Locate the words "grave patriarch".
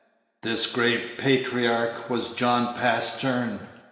0.65-2.09